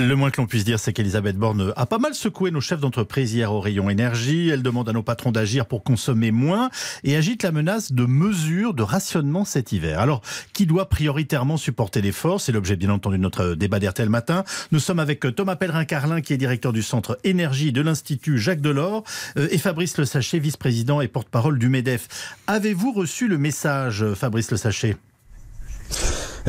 Le 0.00 0.14
moins 0.14 0.30
que 0.30 0.40
l'on 0.40 0.46
puisse 0.46 0.64
dire, 0.64 0.78
c'est 0.78 0.92
qu'Elisabeth 0.92 1.36
Borne 1.36 1.72
a 1.74 1.84
pas 1.84 1.98
mal 1.98 2.14
secoué 2.14 2.52
nos 2.52 2.60
chefs 2.60 2.78
d'entreprise 2.78 3.34
hier 3.34 3.52
au 3.52 3.58
rayon 3.58 3.90
énergie. 3.90 4.48
Elle 4.48 4.62
demande 4.62 4.88
à 4.88 4.92
nos 4.92 5.02
patrons 5.02 5.32
d'agir 5.32 5.66
pour 5.66 5.82
consommer 5.82 6.30
moins 6.30 6.70
et 7.02 7.16
agite 7.16 7.42
la 7.42 7.50
menace 7.50 7.90
de 7.90 8.06
mesures 8.06 8.74
de 8.74 8.84
rationnement 8.84 9.44
cet 9.44 9.72
hiver. 9.72 9.98
Alors, 9.98 10.22
qui 10.52 10.66
doit 10.66 10.88
prioritairement 10.88 11.56
supporter 11.56 12.00
l'effort 12.00 12.40
C'est 12.40 12.52
l'objet, 12.52 12.76
bien 12.76 12.90
entendu, 12.90 13.16
de 13.16 13.22
notre 13.22 13.54
débat 13.54 13.80
d'RTL 13.80 14.08
matin. 14.08 14.44
Nous 14.70 14.78
sommes 14.78 15.00
avec 15.00 15.34
Thomas 15.34 15.56
Pellerin-Carlin, 15.56 16.20
qui 16.20 16.32
est 16.32 16.38
directeur 16.38 16.72
du 16.72 16.82
centre 16.82 17.18
énergie 17.24 17.72
de 17.72 17.80
l'Institut 17.80 18.38
Jacques 18.38 18.60
Delors, 18.60 19.02
euh, 19.36 19.48
et 19.50 19.58
Fabrice 19.58 19.98
Le 19.98 20.04
Sachet, 20.04 20.38
vice-président 20.38 21.00
et 21.00 21.08
porte-parole 21.08 21.58
du 21.58 21.68
MEDEF. 21.68 22.36
Avez-vous 22.46 22.92
reçu 22.92 23.26
le 23.26 23.36
message, 23.36 24.04
Fabrice 24.14 24.52
Le 24.52 24.58
Sachet? 24.58 24.96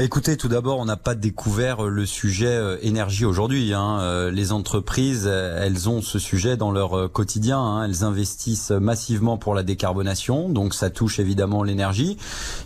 Écoutez, 0.02 0.38
tout 0.38 0.48
d'abord, 0.48 0.80
on 0.80 0.86
n'a 0.86 0.96
pas 0.96 1.14
découvert 1.14 1.82
le 1.84 2.06
sujet 2.06 2.48
euh, 2.48 2.78
énergie 2.82 3.26
aujourd'hui. 3.26 3.74
Hein. 3.74 4.00
Euh, 4.00 4.32
les 4.32 4.54
entreprises, 4.54 5.26
euh, 5.28 5.62
elles 5.62 5.90
ont 5.90 6.02
ce 6.02 6.20
sujet 6.20 6.56
dans 6.56 6.72
leur 6.72 7.12
quotidien. 7.12 7.60
Hein. 7.60 7.84
Elles 7.84 8.06
investissent 8.06 8.72
massivement 8.72 9.38
pour 9.38 9.56
la 9.56 9.64
décarbonation, 9.64 10.48
donc 10.48 10.74
ça 10.74 10.90
touche 10.90 11.20
évidemment 11.20 11.64
l'énergie. 11.64 12.16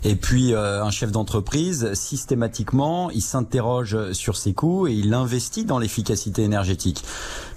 Et 0.03 0.15
puis, 0.15 0.53
un 0.53 0.89
chef 0.91 1.11
d'entreprise, 1.11 1.93
systématiquement, 1.93 3.09
il 3.09 3.21
s'interroge 3.21 4.11
sur 4.11 4.37
ses 4.37 4.53
coûts 4.53 4.87
et 4.87 4.93
il 4.93 5.13
investit 5.13 5.65
dans 5.65 5.79
l'efficacité 5.79 6.43
énergétique. 6.43 7.03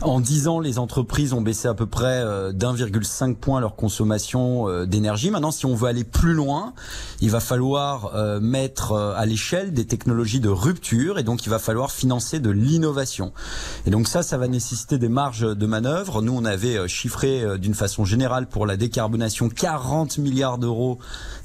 En 0.01 0.21
10 0.21 0.49
ans, 0.49 0.61
les 0.61 0.79
entreprises 0.79 1.33
ont 1.33 1.41
baissé 1.41 1.69
à 1.69 1.75
peu 1.75 1.87
près 1.87 2.23
d'1,5 2.53 3.35
point 3.35 3.61
leur 3.61 3.77
consommation 3.77 4.85
d'énergie. 4.87 5.31
Maintenant, 5.31 5.51
si 5.51 5.67
on 5.67 5.75
veut 5.75 5.89
aller 5.89 6.05
plus 6.05 6.35
loin, 6.35 6.73
il 7.21 7.31
va 7.31 7.41
falloir 7.41 8.41
mettre 8.41 8.93
à 8.93 9.27
l'échelle 9.27 9.66
des 9.73 9.87
technologies 9.87 10.41
de 10.41 10.49
rupture 10.49 11.19
et 11.19 11.23
donc 11.23 11.47
il 11.47 11.51
va 11.51 11.59
falloir 11.59 11.91
financer 11.91 12.41
de 12.41 12.51
l'innovation. 12.51 13.33
Et 13.87 13.91
donc 13.91 14.09
ça, 14.09 14.23
ça 14.23 14.39
va 14.39 14.49
nécessiter 14.49 14.99
des 14.99 15.09
marges 15.09 15.41
de 15.41 15.67
manœuvre. 15.67 16.23
Nous, 16.23 16.33
on 16.33 16.45
avait 16.45 16.77
euh, 16.77 16.89
chiffré 16.89 17.43
euh, 17.43 17.59
d'une 17.59 17.75
façon 17.75 18.05
générale 18.05 18.47
pour 18.47 18.67
la 18.67 18.77
décarbonation 18.77 19.49
40 19.49 20.19
milliards 20.19 20.59
d'euros 20.59 20.99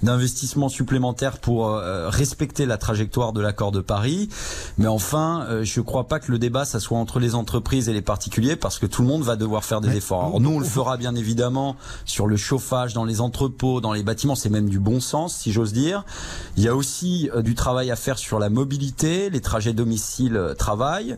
d'investissements 0.03 0.69
supplémentaires 0.69 1.37
pour 1.37 1.69
euh, 1.69 2.09
respecter 2.09 2.65
la 2.65 2.77
trajectoire 2.77 3.33
de 3.33 3.41
l'accord 3.41 3.71
de 3.71 3.81
Paris. 3.81 4.29
Mais 4.77 4.87
enfin, 4.87 5.47
je 5.63 5.79
ne 5.79 5.85
crois 5.85 6.07
pas 6.07 6.19
que 6.19 6.31
le 6.31 6.39
débat, 6.39 6.65
ça 6.65 6.79
soit 6.79 6.97
entre 6.97 7.19
les 7.19 7.35
entreprises 7.35 7.89
et 7.89 7.93
les 7.93 8.01
particuliers 8.01 8.55
parce 8.55 8.79
que 8.79 8.85
tout 8.85 9.01
le 9.01 9.07
monde 9.07 9.23
va 9.23 9.35
devoir 9.35 9.63
faire 9.63 9.81
des 9.81 9.95
efforts. 9.95 10.25
Alors 10.25 10.41
nous, 10.41 10.51
on 10.51 10.59
le 10.59 10.65
fera 10.65 10.97
bien 10.97 11.15
évidemment 11.15 11.75
sur 12.05 12.27
le 12.27 12.37
chauffage 12.37 12.93
dans 12.93 13.05
les 13.05 13.21
entrepôts, 13.21 13.81
dans 13.81 13.93
les 13.93 14.03
bâtiments. 14.03 14.35
C'est 14.35 14.49
même 14.49 14.69
du 14.69 14.79
bon 14.79 14.99
sens, 14.99 15.35
si 15.35 15.51
j'ose 15.51 15.73
dire. 15.73 16.05
Il 16.57 16.63
y 16.63 16.67
a 16.67 16.75
aussi 16.75 17.29
du 17.43 17.55
travail 17.55 17.91
à 17.91 17.95
faire 17.95 18.10
sur 18.17 18.39
la 18.39 18.49
mobilité, 18.49 19.29
les 19.29 19.41
trajets 19.41 19.73
domicile-travail. 19.73 21.17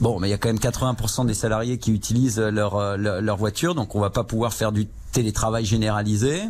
Bon, 0.00 0.20
mais 0.20 0.28
il 0.28 0.30
y 0.30 0.34
a 0.34 0.38
quand 0.38 0.48
même 0.48 0.58
80% 0.58 1.26
des 1.26 1.34
salariés 1.34 1.78
qui 1.78 1.92
utilisent 1.92 2.38
leur, 2.38 2.96
leur, 2.96 3.20
leur 3.20 3.36
voiture, 3.36 3.74
donc 3.74 3.94
on 3.94 4.00
va 4.00 4.10
pas 4.10 4.24
pouvoir 4.24 4.52
faire 4.52 4.72
du 4.72 4.86
télétravail 5.12 5.64
généralisé. 5.64 6.42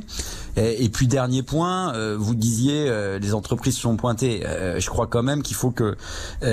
Et, 0.57 0.89
puis 0.91 1.07
dernier 1.07 1.43
point, 1.43 1.95
euh, 1.95 2.17
vous 2.19 2.35
disiez 2.35 2.87
euh, 2.87 3.19
les 3.19 3.33
entreprises 3.33 3.77
sont 3.77 3.97
pointées. 3.97 4.47
Euh, 4.47 4.81
je 4.81 4.91
crois 4.91 5.07
quand 5.07 5.23
même 5.23 5.43
qu'il 5.43 5.57
faut 5.57 5.71
que 5.71 5.97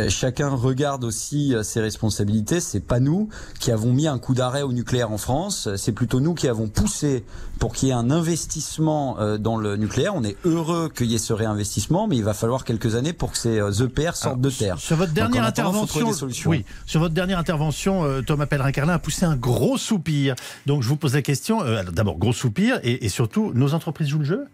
chacun 0.10 0.50
regarde 0.50 1.04
aussi 1.04 1.54
ses 1.64 1.82
responsabilités. 1.82 2.60
C'est 2.60 2.80
pas 2.80 3.00
nous 3.00 3.30
qui 3.60 3.72
avons 3.72 3.92
mis 3.92 4.08
un 4.08 4.20
coup 4.20 4.34
d'arrêt 4.34 4.62
au 4.62 4.72
nucléaire 4.72 5.12
en 5.12 5.18
France. 5.18 5.70
C'est 5.76 5.92
plutôt 5.92 6.20
nous 6.20 6.34
qui 6.34 6.48
avons 6.48 6.68
poussé 6.68 7.24
pour 7.60 7.74
qu'il 7.74 7.90
y 7.90 7.92
ait 7.92 7.96
un 7.96 8.10
investissement 8.12 9.18
dans 9.38 9.58
le 9.58 9.76
nucléaire. 9.76 10.14
On 10.16 10.24
est 10.24 10.38
heureux 10.46 10.90
qu'il 10.96 11.08
y 11.08 11.16
ait 11.16 11.20
ce 11.20 11.34
réinvestissement, 11.34 12.08
mais 12.08 12.16
il 12.16 12.24
va 12.24 12.34
falloir 12.34 12.64
quelques 12.64 12.96
années 12.96 13.14
pour 13.14 13.32
que 13.32 13.38
ces 13.38 13.58
EPR 13.58 14.16
sortent 14.16 14.42
de 14.42 14.50
terre. 14.50 14.78
Sur 14.80 14.98
votre 14.98 15.14
dernière 15.14 15.44
intervention, 15.44 16.12
oui, 16.46 16.66
sur 16.86 17.02
votre 17.02 17.14
dernière 17.14 17.40
intervention, 17.40 18.06
Thomas 18.26 18.46
Pellerin-Carlin 18.46 18.94
a 18.94 19.00
poussé 19.00 19.26
un 19.26 19.36
gros 19.36 19.78
soupir. 19.78 20.36
Donc 20.66 20.84
je 20.84 20.88
vous 20.88 20.98
pose 20.98 21.16
la 21.16 21.22
question. 21.22 21.62
D'abord, 21.92 22.18
gros 22.18 22.34
soupir, 22.34 22.80
et, 22.84 23.06
et 23.06 23.10
surtout, 23.10 23.52
nos 23.54 23.74
entreprises 23.74 23.89
jouent 24.00 24.20
le 24.20 24.26
jeu? 24.26 24.48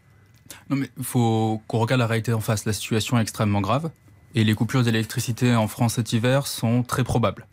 Non, 0.69 0.77
mais 0.77 0.89
il 0.97 1.03
faut 1.03 1.61
qu'on 1.67 1.79
regarde 1.79 1.99
la 1.99 2.07
réalité 2.07 2.33
en 2.33 2.39
face. 2.39 2.65
La 2.65 2.73
situation 2.73 3.17
est 3.17 3.21
extrêmement 3.21 3.61
grave 3.61 3.89
et 4.35 4.43
les 4.43 4.53
coupures 4.53 4.83
d'électricité 4.83 5.55
en 5.55 5.67
France 5.67 5.95
cet 5.95 6.13
hiver 6.13 6.45
sont 6.45 6.83
très 6.83 7.03
probables. 7.03 7.47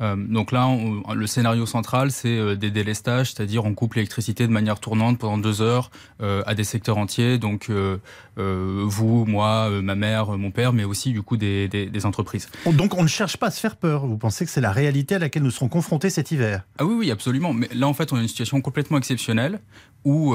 Euh, 0.00 0.16
donc 0.16 0.52
là, 0.52 0.68
le 1.12 1.26
scénario 1.26 1.66
central, 1.66 2.10
c'est 2.10 2.38
euh, 2.38 2.56
des 2.56 2.70
délestages, 2.70 3.32
c'est-à-dire 3.32 3.64
on 3.64 3.74
coupe 3.74 3.94
l'électricité 3.94 4.46
de 4.46 4.52
manière 4.52 4.80
tournante 4.80 5.18
pendant 5.18 5.36
deux 5.36 5.60
heures 5.60 5.90
euh, 6.22 6.42
à 6.46 6.54
des 6.54 6.64
secteurs 6.64 6.96
entiers, 6.96 7.38
donc 7.38 7.70
vous, 8.36 9.26
moi, 9.26 9.68
ma 9.82 9.94
mère, 9.94 10.38
mon 10.38 10.50
père, 10.50 10.72
mais 10.72 10.84
aussi 10.84 11.12
du 11.12 11.20
coup 11.20 11.36
des, 11.36 11.68
des, 11.68 12.06
entreprises. 12.06 12.48
Donc 12.66 12.94
on 12.94 13.02
ne 13.02 13.08
cherche 13.08 13.36
pas 13.36 13.48
à 13.48 13.50
se 13.50 13.60
faire 13.60 13.76
peur, 13.76 14.06
vous 14.06 14.16
pensez 14.16 14.46
que 14.46 14.50
c'est 14.50 14.62
la 14.62 14.72
réalité 14.72 15.16
à 15.16 15.18
laquelle 15.18 15.42
nous 15.42 15.50
serons 15.50 15.68
confrontés 15.68 16.08
cet 16.08 16.30
hiver? 16.30 16.62
Ah 16.78 16.86
oui, 16.86 16.94
oui, 16.96 17.10
absolument. 17.10 17.52
Mais 17.52 17.68
là, 17.74 17.86
en 17.86 17.92
fait, 17.92 18.12
on 18.12 18.16
a 18.16 18.22
une 18.22 18.28
situation 18.28 18.60
complètement 18.62 18.96
exceptionnelle 18.96 19.60
où 20.04 20.34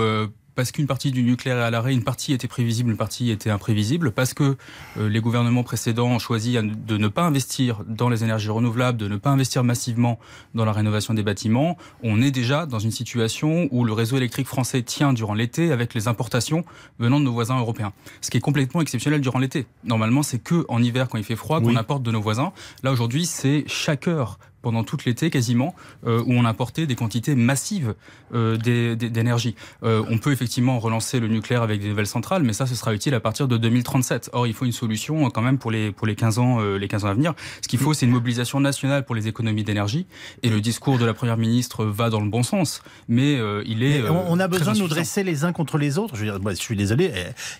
parce 0.55 0.71
qu'une 0.71 0.87
partie 0.87 1.11
du 1.11 1.23
nucléaire 1.23 1.57
est 1.57 1.63
à 1.63 1.69
l'arrêt, 1.69 1.93
une 1.93 2.03
partie 2.03 2.33
était 2.33 2.47
prévisible, 2.47 2.91
une 2.91 2.97
partie 2.97 3.29
était 3.29 3.49
imprévisible, 3.49 4.11
parce 4.11 4.33
que 4.33 4.55
euh, 4.97 5.09
les 5.09 5.19
gouvernements 5.19 5.63
précédents 5.63 6.07
ont 6.07 6.19
choisi 6.19 6.53
de 6.53 6.97
ne 6.97 7.07
pas 7.07 7.23
investir 7.23 7.83
dans 7.87 8.09
les 8.09 8.23
énergies 8.23 8.49
renouvelables, 8.49 8.97
de 8.97 9.07
ne 9.07 9.17
pas 9.17 9.29
investir 9.29 9.63
massivement 9.63 10.19
dans 10.53 10.65
la 10.65 10.71
rénovation 10.71 11.13
des 11.13 11.23
bâtiments, 11.23 11.77
on 12.03 12.21
est 12.21 12.31
déjà 12.31 12.65
dans 12.65 12.79
une 12.79 12.91
situation 12.91 13.67
où 13.71 13.83
le 13.83 13.93
réseau 13.93 14.17
électrique 14.17 14.47
français 14.47 14.81
tient 14.81 15.13
durant 15.13 15.33
l'été 15.33 15.71
avec 15.71 15.93
les 15.93 16.07
importations 16.07 16.63
venant 16.99 17.19
de 17.19 17.25
nos 17.25 17.33
voisins 17.33 17.59
européens. 17.59 17.93
Ce 18.21 18.29
qui 18.29 18.37
est 18.37 18.41
complètement 18.41 18.81
exceptionnel 18.81 19.21
durant 19.21 19.39
l'été. 19.39 19.65
Normalement, 19.83 20.23
c'est 20.23 20.39
que 20.39 20.65
en 20.69 20.81
hiver, 20.81 21.09
quand 21.09 21.17
il 21.17 21.23
fait 21.23 21.35
froid, 21.35 21.61
qu'on 21.61 21.75
apporte 21.75 22.03
de 22.03 22.11
nos 22.11 22.21
voisins. 22.21 22.53
Là, 22.83 22.91
aujourd'hui, 22.91 23.25
c'est 23.25 23.63
chaque 23.67 24.07
heure 24.07 24.39
pendant 24.65 24.83
tout 24.83 24.97
l'été 25.05 25.29
quasiment, 25.29 25.75
euh, 26.07 26.23
où 26.25 26.33
on 26.33 26.43
importait 26.43 26.87
des 26.87 26.95
quantités 26.95 27.35
massives 27.35 27.93
euh, 28.33 28.57
d'énergie. 28.57 29.53
Euh, 29.83 30.01
on 30.09 30.17
peut 30.17 30.31
effectivement 30.31 30.79
relancer 30.79 31.19
le 31.19 31.27
nucléaire 31.27 31.61
avec 31.61 31.81
des 31.81 31.89
nouvelles 31.89 32.07
centrales, 32.07 32.41
mais 32.41 32.51
ça, 32.51 32.65
ce 32.65 32.73
sera 32.73 32.91
utile 32.91 33.13
à 33.13 33.19
partir 33.19 33.47
de 33.47 33.57
2037. 33.57 34.31
Or, 34.33 34.47
il 34.47 34.55
faut 34.55 34.65
une 34.65 34.71
solution 34.71 35.29
quand 35.29 35.43
même 35.43 35.59
pour 35.59 35.69
les, 35.69 35.91
pour 35.91 36.07
les, 36.07 36.15
15, 36.15 36.39
ans, 36.39 36.61
les 36.61 36.87
15 36.87 37.05
ans 37.05 37.09
à 37.09 37.13
venir. 37.13 37.35
Ce 37.61 37.67
qu'il 37.67 37.77
faut, 37.77 37.93
c'est 37.93 38.07
une 38.07 38.11
mobilisation 38.11 38.59
nationale 38.59 39.05
pour 39.05 39.13
les 39.13 39.27
économies 39.27 39.63
d'énergie. 39.63 40.07
Et 40.41 40.49
le 40.49 40.59
discours 40.61 40.97
de 40.97 41.05
la 41.05 41.13
Première 41.13 41.37
ministre 41.37 41.85
va 41.85 42.09
dans 42.09 42.21
le 42.21 42.29
bon 42.31 42.41
sens, 42.41 42.81
mais 43.07 43.39
il 43.67 43.83
est... 43.83 44.01
on 44.09 44.39
a 44.39 44.47
besoin 44.47 44.73
de 44.73 44.79
nous 44.79 44.87
dresser 44.87 45.23
les 45.23 45.43
uns 45.43 45.53
contre 45.53 45.77
les 45.77 45.99
autres. 45.99 46.15
Je, 46.15 46.25
veux 46.25 46.39
dire, 46.39 46.49
je 46.49 46.55
suis 46.55 46.75
désolé, 46.75 47.13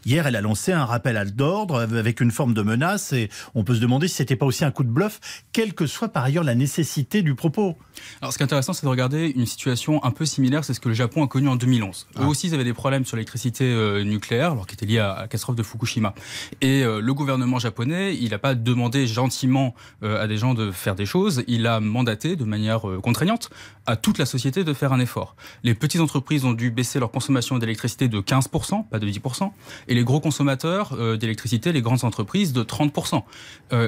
hier, 0.07 0.25
elle 0.25 0.35
a 0.35 0.41
lancé 0.41 0.71
un 0.71 0.85
rappel 0.85 1.17
à 1.17 1.25
d'ordre 1.25 1.81
avec 1.81 2.19
une 2.19 2.31
forme 2.31 2.55
de 2.55 2.63
menace, 2.63 3.13
et 3.13 3.29
on 3.53 3.63
peut 3.63 3.75
se 3.75 3.79
demander 3.79 4.07
si 4.07 4.15
c'était 4.15 4.35
pas 4.35 4.47
aussi 4.47 4.65
un 4.65 4.71
coup 4.71 4.83
de 4.83 4.89
bluff, 4.89 5.19
quelle 5.53 5.75
que 5.75 5.85
soit 5.85 6.09
par 6.09 6.23
ailleurs 6.23 6.43
la 6.43 6.55
nécessité 6.55 6.94
du 7.03 7.35
propos. 7.35 7.75
Alors, 8.21 8.31
ce 8.31 8.37
qui 8.37 8.43
est 8.43 8.45
intéressant, 8.45 8.73
c'est 8.73 8.85
de 8.85 8.89
regarder 8.89 9.33
une 9.35 9.45
situation 9.45 10.03
un 10.03 10.11
peu 10.11 10.25
similaire, 10.25 10.63
c'est 10.63 10.73
ce 10.73 10.79
que 10.79 10.89
le 10.89 10.95
Japon 10.95 11.23
a 11.23 11.27
connu 11.27 11.47
en 11.47 11.55
2011. 11.55 12.07
Eux 12.17 12.21
ah. 12.21 12.27
aussi, 12.27 12.47
ils 12.47 12.53
avaient 12.53 12.63
des 12.63 12.73
problèmes 12.73 13.05
sur 13.05 13.17
l'électricité 13.17 13.65
euh, 13.65 14.03
nucléaire, 14.03 14.51
alors 14.51 14.67
qui 14.67 14.75
était 14.75 14.85
lié 14.85 14.99
à 14.99 15.15
la 15.21 15.21
catastrophe 15.23 15.55
de 15.55 15.63
Fukushima. 15.63 16.13
Et 16.61 16.83
euh, 16.83 16.99
le 17.01 17.13
gouvernement 17.13 17.59
japonais, 17.59 18.15
il 18.15 18.29
n'a 18.31 18.37
pas 18.37 18.55
demandé 18.55 19.07
gentiment 19.07 19.75
euh, 20.03 20.21
à 20.21 20.27
des 20.27 20.37
gens 20.37 20.53
de 20.53 20.71
faire 20.71 20.95
des 20.95 21.05
choses, 21.05 21.43
il 21.47 21.67
a 21.67 21.79
mandaté 21.79 22.35
de 22.35 22.45
manière 22.45 22.81
contraignante 23.01 23.49
à 23.85 23.95
toute 23.95 24.17
la 24.17 24.25
société 24.25 24.63
de 24.63 24.73
faire 24.73 24.93
un 24.93 24.99
effort. 24.99 25.35
Les 25.63 25.75
petites 25.75 26.01
entreprises 26.01 26.45
ont 26.45 26.53
dû 26.53 26.71
baisser 26.71 26.99
leur 26.99 27.11
consommation 27.11 27.57
d'électricité 27.57 28.07
de 28.07 28.19
15%, 28.19 28.87
pas 28.87 28.99
de 28.99 29.07
10%, 29.07 29.51
et 29.87 29.93
les 29.93 30.03
gros 30.03 30.19
consommateurs 30.19 30.97
d'électricité, 31.17 31.71
les 31.71 31.81
grandes 31.81 32.03
entreprises, 32.03 32.53
de 32.53 32.63
30%. 32.63 33.23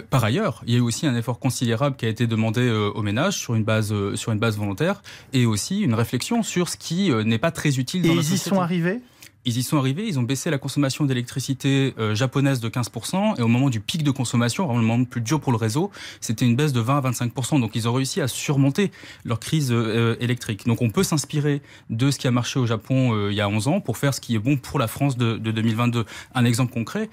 par 0.10 0.24
ailleurs, 0.24 0.62
il 0.68 0.74
y 0.74 0.76
a 0.76 0.80
eu 0.80 0.82
aussi 0.82 1.08
un 1.08 1.16
effort 1.16 1.40
considérable 1.40 1.96
qui 1.96 2.06
a 2.06 2.10
été 2.10 2.28
demandé 2.28 2.62
aux 2.98 3.04
ménages 3.04 3.38
sur 3.38 3.56
une 3.56 3.64
base 3.64 3.94
euh, 3.94 4.16
sur 4.16 4.32
une 4.32 4.40
base 4.40 4.58
volontaire 4.58 5.02
et 5.32 5.46
aussi 5.46 5.82
une 5.82 5.94
réflexion 5.94 6.44
sur 6.44 6.68
ce 6.68 6.78
qui 6.78 7.12
euh, 7.12 7.24
n'est 7.24 7.38
pas 7.38 7.52
très 7.52 7.78
utile 7.78 8.02
dans 8.02 8.14
et 8.14 8.16
la 8.16 8.22
ils 8.22 8.34
y 8.34 8.38
sont 8.38 8.60
arrivés? 8.60 9.00
Ils 9.48 9.58
y 9.58 9.64
sont 9.64 9.78
arrivés, 9.78 10.06
ils 10.06 10.20
ont 10.20 10.24
baissé 10.24 10.50
la 10.50 10.58
consommation 10.58 11.06
d'électricité 11.06 11.96
euh, 11.98 12.14
japonaise 12.14 12.60
de 12.60 12.68
15%, 12.68 13.40
et 13.40 13.42
au 13.42 13.48
moment 13.48 13.70
du 13.70 13.80
pic 13.80 14.04
de 14.04 14.12
consommation, 14.12 14.66
vraiment 14.66 14.82
le 14.82 14.86
moment 14.86 15.00
le 15.00 15.06
plus 15.06 15.22
dur 15.22 15.40
pour 15.40 15.54
le 15.54 15.58
réseau, 15.58 15.90
c'était 16.20 16.46
une 16.46 16.58
baisse 16.58 16.74
de 16.74 16.82
20 16.82 16.98
à 16.98 17.12
25%. 17.12 17.62
Donc 17.62 17.72
ils 17.74 17.88
ont 17.88 17.94
réussi 17.94 18.20
à 18.20 18.28
surmonter 18.28 18.92
leur 19.24 19.40
crise 19.40 19.74
électrique. 20.20 20.66
Donc 20.68 20.82
on 20.82 20.90
peut 20.90 21.04
s'inspirer 21.04 21.62
de 21.90 22.12
ce 22.12 22.20
qui 22.20 22.28
a 22.28 22.32
marché 22.32 22.60
au 22.60 22.66
Japon 22.66 23.30
il 23.30 23.36
y 23.36 23.42
a 23.42 23.48
11 23.48 23.70
ans 23.70 23.80
pour 23.80 23.98
faire 23.98 24.14
ce 24.14 24.20
qui 24.20 24.36
est 24.36 24.40
bon 24.40 24.58
pour 24.58 24.80
la 24.80 24.88
France 24.88 25.18
de, 25.18 25.38
de 25.38 25.52
2022. 25.52 26.06
Un 26.36 26.46
exemple 26.46 26.74
concret, 26.74 27.10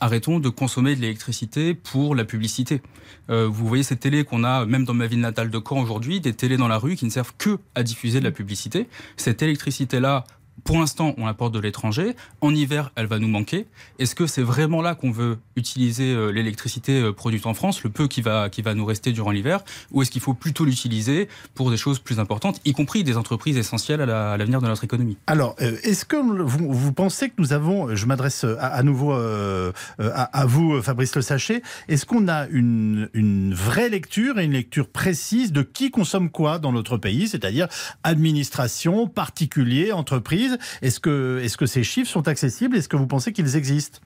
arrêtons 0.00 0.40
de 0.40 0.48
consommer 0.48 0.96
de 0.96 1.02
l'électricité 1.02 1.74
pour 1.74 2.14
la 2.14 2.24
publicité. 2.24 2.80
vous 3.28 3.66
voyez 3.66 3.82
ces 3.82 3.96
télés 3.96 4.24
qu'on 4.24 4.42
a, 4.42 4.64
même 4.64 4.84
dans 4.84 4.94
ma 4.94 5.06
ville 5.06 5.20
natale 5.20 5.50
de 5.50 5.60
Caen 5.66 5.82
aujourd'hui, 5.82 6.20
des 6.20 6.32
télés 6.32 6.56
dans 6.56 6.68
la 6.68 6.78
rue 6.78 6.96
qui 6.96 7.04
ne 7.04 7.10
servent 7.10 7.34
que 7.36 7.58
à 7.74 7.82
diffuser 7.82 8.20
de 8.20 8.24
la 8.24 8.30
publicité. 8.30 8.88
Cette 9.16 9.42
électricité-là, 9.42 10.24
Pour 10.64 10.78
l'instant, 10.78 11.14
on 11.18 11.26
apporte 11.26 11.54
de 11.54 11.58
l'étranger. 11.58 12.14
En 12.40 12.54
hiver, 12.54 12.92
elle 12.96 13.06
va 13.06 13.18
nous 13.18 13.28
manquer. 13.28 13.66
Est-ce 13.98 14.14
que 14.14 14.26
c'est 14.26 14.42
vraiment 14.42 14.82
là 14.82 14.94
qu'on 14.94 15.10
veut 15.10 15.38
utiliser 15.56 16.12
euh, 16.12 16.30
l'électricité 16.30 17.00
euh, 17.00 17.12
produite 17.12 17.46
en 17.46 17.54
France, 17.54 17.82
le 17.82 17.90
peu 17.90 18.08
qui 18.08 18.22
va, 18.22 18.48
qui 18.48 18.62
va 18.62 18.74
nous 18.74 18.84
rester 18.84 19.12
durant 19.12 19.30
l'hiver, 19.30 19.60
ou 19.92 20.02
est-ce 20.02 20.10
qu'il 20.10 20.20
faut 20.20 20.34
plutôt 20.34 20.64
l'utiliser 20.64 21.28
pour 21.54 21.70
des 21.70 21.76
choses 21.76 21.98
plus 21.98 22.18
importantes, 22.18 22.60
y 22.64 22.72
compris 22.72 23.04
des 23.04 23.16
entreprises 23.16 23.56
essentielles 23.56 24.00
à 24.00 24.36
l'avenir 24.36 24.60
de 24.60 24.66
notre 24.66 24.84
économie? 24.84 25.16
Alors, 25.26 25.56
euh, 25.60 25.76
est-ce 25.82 26.04
que 26.04 26.16
vous, 26.16 26.92
pensez 26.92 27.28
que 27.28 27.34
nous 27.38 27.52
avons, 27.52 27.94
je 27.94 28.06
m'adresse 28.06 28.44
à, 28.58 28.82
nouveau 28.82 29.12
à, 29.12 30.46
vous, 30.46 30.80
Fabrice 30.82 31.14
Le 31.14 31.22
Sachet, 31.22 31.62
est-ce 31.88 32.06
qu'on 32.06 32.28
a 32.28 32.46
une, 32.48 33.08
une 33.14 33.54
vraie 33.54 33.88
lecture 33.88 34.38
et 34.38 34.44
une 34.44 34.52
lecture 34.52 34.88
précise 34.88 35.52
de 35.52 35.62
qui 35.62 35.90
consomme 35.90 36.30
quoi 36.30 36.58
dans 36.58 36.72
notre 36.72 36.96
pays, 36.96 37.28
c'est-à-dire 37.28 37.68
administration, 38.02 39.06
particulier, 39.06 39.92
entreprise 39.92 40.47
Est-ce 40.82 41.00
que, 41.00 41.40
est 41.42 41.48
-ce 41.48 41.56
que 41.56 41.66
ces 41.66 41.82
chiffres 41.82 42.10
sont 42.10 42.28
accessibles? 42.28 42.76
Est-ce 42.76 42.88
que 42.88 42.96
vous 42.96 43.06
pensez 43.06 43.32
qu'ils 43.32 43.56
existent? 43.56 44.00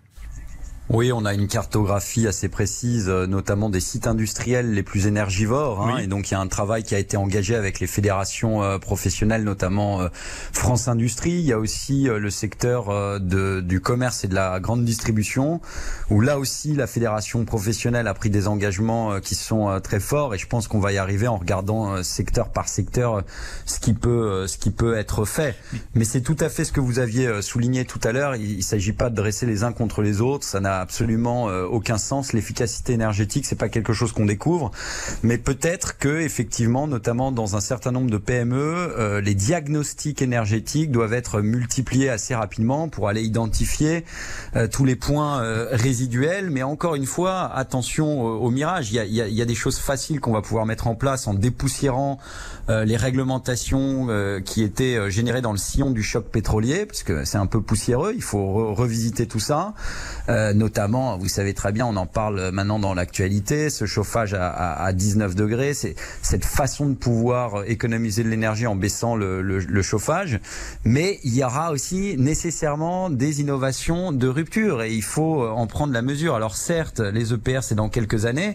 Oui, 0.92 1.10
on 1.10 1.24
a 1.24 1.32
une 1.32 1.48
cartographie 1.48 2.26
assez 2.26 2.50
précise, 2.50 3.08
euh, 3.08 3.26
notamment 3.26 3.70
des 3.70 3.80
sites 3.80 4.06
industriels 4.06 4.74
les 4.74 4.82
plus 4.82 5.06
énergivores. 5.06 5.80
Hein, 5.80 5.96
Et 5.96 6.06
donc, 6.06 6.30
il 6.30 6.34
y 6.34 6.36
a 6.36 6.40
un 6.40 6.48
travail 6.48 6.82
qui 6.82 6.94
a 6.94 6.98
été 6.98 7.16
engagé 7.16 7.54
avec 7.54 7.80
les 7.80 7.86
fédérations 7.86 8.62
euh, 8.62 8.78
professionnelles, 8.78 9.42
notamment 9.42 10.02
euh, 10.02 10.08
France 10.52 10.88
Industrie. 10.88 11.30
Il 11.30 11.46
y 11.46 11.52
a 11.52 11.58
aussi 11.58 12.04
le 12.04 12.28
secteur 12.28 13.20
de, 13.20 13.60
du 13.60 13.80
commerce 13.80 14.24
et 14.24 14.28
de 14.28 14.34
la 14.34 14.60
grande 14.60 14.84
distribution, 14.84 15.62
où 16.10 16.20
là 16.20 16.38
aussi, 16.38 16.74
la 16.74 16.86
fédération 16.86 17.46
professionnelle 17.46 18.06
a 18.06 18.12
pris 18.12 18.28
des 18.28 18.46
engagements 18.46 19.18
qui 19.20 19.34
sont 19.34 19.80
très 19.82 20.00
forts. 20.00 20.34
Et 20.34 20.38
je 20.38 20.46
pense 20.46 20.68
qu'on 20.68 20.80
va 20.80 20.92
y 20.92 20.98
arriver 20.98 21.26
en 21.26 21.38
regardant 21.38 22.02
secteur 22.02 22.50
par 22.50 22.68
secteur 22.68 23.22
ce 23.64 23.80
qui 23.80 23.94
peut, 23.94 24.46
ce 24.46 24.58
qui 24.58 24.70
peut 24.70 24.96
être 24.96 25.24
fait. 25.24 25.56
Mais 25.94 26.04
c'est 26.04 26.20
tout 26.20 26.36
à 26.40 26.50
fait 26.50 26.64
ce 26.64 26.72
que 26.72 26.80
vous 26.80 26.98
aviez 26.98 27.40
souligné 27.40 27.84
tout 27.84 28.00
à 28.04 28.12
l'heure. 28.12 28.36
Il 28.36 28.58
ne 28.58 28.62
s'agit 28.62 28.92
pas 28.92 29.08
de 29.08 29.14
dresser 29.14 29.46
les 29.46 29.64
uns 29.64 29.72
contre 29.72 30.02
les 30.02 30.20
autres. 30.20 30.44
Ça 30.44 30.60
n'a 30.60 30.81
absolument 30.82 31.48
euh, 31.48 31.64
aucun 31.64 31.96
sens. 31.96 32.32
L'efficacité 32.32 32.92
énergétique, 32.92 33.46
c'est 33.46 33.56
pas 33.56 33.68
quelque 33.68 33.92
chose 33.92 34.12
qu'on 34.12 34.26
découvre, 34.26 34.70
mais 35.22 35.38
peut-être 35.38 35.96
que 35.96 36.20
effectivement, 36.20 36.86
notamment 36.86 37.32
dans 37.32 37.56
un 37.56 37.60
certain 37.60 37.92
nombre 37.92 38.10
de 38.10 38.18
PME, 38.18 38.56
euh, 38.58 39.20
les 39.20 39.34
diagnostics 39.34 40.20
énergétiques 40.20 40.90
doivent 40.90 41.14
être 41.14 41.40
multipliés 41.40 42.10
assez 42.10 42.34
rapidement 42.34 42.88
pour 42.88 43.08
aller 43.08 43.22
identifier 43.22 44.04
euh, 44.56 44.66
tous 44.66 44.84
les 44.84 44.96
points 44.96 45.40
résiduels. 45.70 46.50
Mais 46.50 46.62
encore 46.62 46.94
une 46.94 47.06
fois, 47.06 47.50
attention 47.54 48.22
au, 48.22 48.50
mirage. 48.50 48.92
Il 48.92 48.96
y 48.96 49.42
a, 49.42 49.44
des 49.44 49.54
choses 49.54 49.78
faciles 49.78 50.20
qu'on 50.20 50.32
va 50.32 50.42
pouvoir 50.42 50.66
mettre 50.66 50.88
en 50.88 50.94
place 50.94 51.26
en 51.26 51.34
dépoussiérant 51.34 52.18
les 52.68 52.96
réglementations 52.96 54.08
qui 54.44 54.62
étaient 54.62 55.10
générées 55.10 55.40
dans 55.40 55.52
le 55.52 55.58
sillon 55.58 55.90
du 55.90 56.02
choc 56.02 56.26
pétrolier, 56.26 56.86
parce 56.86 57.02
que 57.02 57.24
c'est 57.24 57.38
un 57.38 57.46
peu 57.46 57.60
poussiéreux. 57.60 58.12
Il 58.14 58.22
faut 58.22 58.74
revisiter 58.74 59.26
tout 59.26 59.40
ça 59.40 59.74
notamment, 60.62 61.18
vous 61.18 61.28
savez 61.28 61.54
très 61.54 61.72
bien, 61.72 61.86
on 61.86 61.96
en 61.96 62.06
parle 62.06 62.52
maintenant 62.52 62.78
dans 62.78 62.94
l'actualité, 62.94 63.68
ce 63.68 63.84
chauffage 63.84 64.32
à, 64.32 64.74
à, 64.74 64.92
19 64.92 65.34
degrés, 65.34 65.74
c'est 65.74 65.96
cette 66.22 66.44
façon 66.44 66.86
de 66.86 66.94
pouvoir 66.94 67.64
économiser 67.66 68.22
de 68.22 68.28
l'énergie 68.28 68.68
en 68.68 68.76
baissant 68.76 69.16
le, 69.16 69.82
chauffage. 69.82 70.38
Mais 70.84 71.18
il 71.24 71.34
y 71.34 71.42
aura 71.42 71.72
aussi 71.72 72.16
nécessairement 72.16 73.10
des 73.10 73.40
innovations 73.40 74.12
de 74.12 74.28
rupture 74.28 74.82
et 74.82 74.94
il 74.94 75.02
faut 75.02 75.44
en 75.44 75.66
prendre 75.66 75.92
la 75.92 76.02
mesure. 76.02 76.36
Alors 76.36 76.54
certes, 76.54 77.00
les 77.00 77.32
EPR 77.32 77.62
c'est 77.62 77.74
dans 77.74 77.88
quelques 77.88 78.24
années. 78.26 78.54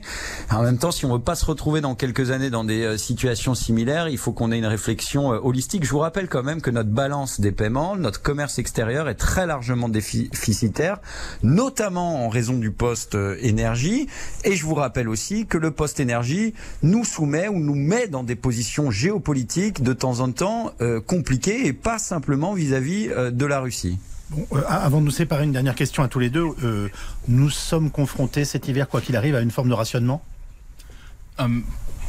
En 0.49 0.63
même 0.63 0.77
temps, 0.77 0.91
si 0.91 1.05
on 1.05 1.11
veut 1.11 1.19
pas 1.21 1.35
se 1.35 1.43
retrouver 1.45 1.81
dans 1.81 1.95
quelques 1.95 2.31
années 2.31 2.49
dans 2.49 2.63
des 2.63 2.83
euh, 2.83 2.97
situations 2.97 3.53
similaires, 3.53 4.07
il 4.07 4.17
faut 4.17 4.31
qu'on 4.31 4.53
ait 4.53 4.57
une 4.57 4.65
réflexion 4.65 5.33
euh, 5.33 5.39
holistique. 5.43 5.83
Je 5.83 5.91
vous 5.91 5.99
rappelle 5.99 6.29
quand 6.29 6.43
même 6.43 6.61
que 6.61 6.71
notre 6.71 6.89
balance 6.89 7.41
des 7.41 7.51
paiements, 7.51 7.97
notre 7.97 8.21
commerce 8.21 8.59
extérieur 8.59 9.09
est 9.09 9.15
très 9.15 9.45
largement 9.45 9.89
déficitaire, 9.89 10.99
notamment 11.43 11.96
en 12.01 12.29
raison 12.29 12.53
du 12.53 12.71
poste 12.71 13.15
euh, 13.15 13.37
énergie. 13.41 14.07
Et 14.43 14.55
je 14.55 14.65
vous 14.65 14.75
rappelle 14.75 15.09
aussi 15.09 15.45
que 15.45 15.57
le 15.57 15.71
poste 15.71 15.99
énergie 15.99 16.53
nous 16.83 17.03
soumet 17.03 17.47
ou 17.47 17.59
nous 17.59 17.75
met 17.75 18.07
dans 18.07 18.23
des 18.23 18.35
positions 18.35 18.91
géopolitiques 18.91 19.83
de 19.83 19.93
temps 19.93 20.19
en 20.19 20.31
temps 20.31 20.71
euh, 20.81 21.01
compliquées 21.01 21.67
et 21.67 21.73
pas 21.73 21.99
simplement 21.99 22.53
vis-à-vis 22.53 23.09
euh, 23.09 23.31
de 23.31 23.45
la 23.45 23.59
Russie. 23.59 23.97
avant 24.67 24.99
de 24.99 25.05
nous 25.05 25.11
séparer, 25.11 25.45
une 25.45 25.53
dernière 25.53 25.75
question 25.75 26.03
à 26.03 26.07
tous 26.07 26.19
les 26.19 26.29
deux. 26.29 26.47
nous 27.27 27.49
sommes 27.49 27.89
confrontés 27.89 28.43
cet 28.43 28.67
hiver, 28.67 28.89
quoi 28.89 28.99
qu'il 29.01 29.15
arrive, 29.15 29.35
à 29.35 29.41
une 29.41 29.51
forme 29.51 29.69
de 29.69 29.73
rationnement? 29.73 30.21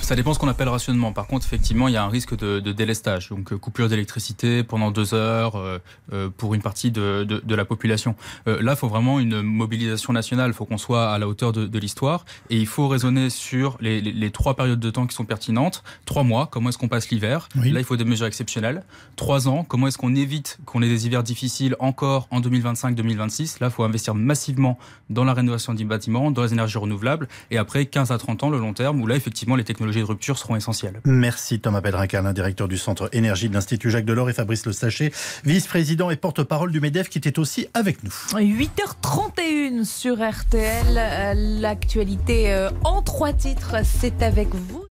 Ça 0.00 0.16
dépend 0.16 0.32
ce 0.32 0.38
qu'on 0.38 0.48
appelle 0.48 0.68
rationnement. 0.68 1.12
Par 1.12 1.26
contre, 1.26 1.44
effectivement, 1.46 1.88
il 1.88 1.94
y 1.94 1.96
a 1.96 2.04
un 2.04 2.08
risque 2.08 2.36
de, 2.36 2.60
de 2.60 2.72
délestage. 2.72 3.28
Donc, 3.28 3.52
euh, 3.52 3.58
coupure 3.58 3.88
d'électricité 3.88 4.62
pendant 4.62 4.90
deux 4.90 5.12
heures 5.14 5.56
euh, 5.56 5.78
euh, 6.12 6.30
pour 6.34 6.54
une 6.54 6.62
partie 6.62 6.90
de, 6.90 7.24
de, 7.24 7.42
de 7.44 7.54
la 7.54 7.64
population. 7.64 8.14
Euh, 8.46 8.62
là, 8.62 8.72
il 8.72 8.78
faut 8.78 8.88
vraiment 8.88 9.20
une 9.20 9.42
mobilisation 9.42 10.12
nationale. 10.12 10.50
Il 10.50 10.54
faut 10.54 10.64
qu'on 10.64 10.78
soit 10.78 11.10
à 11.10 11.18
la 11.18 11.28
hauteur 11.28 11.52
de, 11.52 11.66
de 11.66 11.78
l'histoire. 11.78 12.24
Et 12.50 12.56
il 12.56 12.66
faut 12.66 12.88
raisonner 12.88 13.28
sur 13.28 13.76
les, 13.80 14.00
les, 14.00 14.12
les, 14.12 14.30
trois 14.30 14.54
périodes 14.54 14.80
de 14.80 14.90
temps 14.90 15.06
qui 15.06 15.14
sont 15.14 15.24
pertinentes. 15.24 15.82
Trois 16.06 16.22
mois, 16.22 16.46
comment 16.46 16.70
est-ce 16.70 16.78
qu'on 16.78 16.88
passe 16.88 17.10
l'hiver? 17.10 17.48
Là, 17.54 17.80
il 17.80 17.84
faut 17.84 17.96
des 17.96 18.04
mesures 18.04 18.26
exceptionnelles. 18.26 18.84
Trois 19.16 19.48
ans, 19.48 19.64
comment 19.68 19.88
est-ce 19.88 19.98
qu'on 19.98 20.14
évite 20.14 20.58
qu'on 20.64 20.82
ait 20.82 20.88
des 20.88 21.06
hivers 21.06 21.22
difficiles 21.22 21.76
encore 21.80 22.28
en 22.30 22.40
2025-2026 22.40 23.58
Là, 23.60 23.66
il 23.66 23.70
faut 23.70 23.84
investir 23.84 24.14
massivement 24.14 24.78
dans 25.10 25.24
la 25.24 25.34
rénovation 25.34 25.74
des 25.74 25.84
bâtiments, 25.84 26.30
dans 26.30 26.42
les 26.42 26.52
énergies 26.52 26.78
renouvelables. 26.78 27.28
Et 27.50 27.58
après, 27.58 27.86
15 27.86 28.10
à 28.10 28.18
30 28.18 28.44
ans, 28.44 28.50
le 28.50 28.58
long 28.58 28.72
terme, 28.72 29.00
où 29.00 29.06
là, 29.06 29.16
effectivement, 29.16 29.56
les 29.56 29.64
technologies 29.64 29.87
de 29.96 30.04
rupture 30.04 30.38
seront 30.38 30.56
essentielles. 30.56 31.00
Merci 31.04 31.60
Thomas 31.60 31.80
Pedrin-Carlin, 31.80 32.32
directeur 32.32 32.68
du 32.68 32.78
Centre 32.78 33.08
Énergie 33.12 33.48
de 33.48 33.54
l'Institut 33.54 33.90
Jacques 33.90 34.04
Delors 34.04 34.30
et 34.30 34.32
Fabrice 34.32 34.66
Le 34.66 34.72
Sachet, 34.72 35.12
vice-président 35.44 36.10
et 36.10 36.16
porte-parole 36.16 36.72
du 36.72 36.80
MEDEF 36.80 37.08
qui 37.08 37.18
était 37.18 37.38
aussi 37.38 37.66
avec 37.74 38.02
nous. 38.04 38.12
8h31 38.32 39.84
sur 39.84 40.16
RTL, 40.16 41.60
l'actualité 41.60 42.52
euh, 42.52 42.70
en 42.84 43.02
trois 43.02 43.32
titres, 43.32 43.76
c'est 43.84 44.22
avec 44.22 44.54
vous. 44.54 44.87